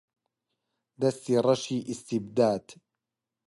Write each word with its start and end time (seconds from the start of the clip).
دەستی 1.01 1.41
ڕەشی 1.45 1.85
ئیستیبداد 1.89 2.65